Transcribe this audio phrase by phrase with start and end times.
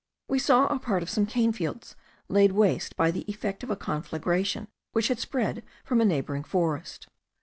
[0.27, 1.95] We saw a part of some cane fields
[2.27, 7.07] laid waste by the effect of a conflagration which had spread from a neighbouring forest.